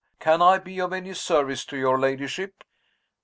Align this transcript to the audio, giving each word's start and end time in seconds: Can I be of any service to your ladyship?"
Can 0.19 0.41
I 0.41 0.57
be 0.57 0.81
of 0.81 0.93
any 0.93 1.13
service 1.13 1.63
to 1.65 1.77
your 1.77 1.99
ladyship?" 1.99 2.63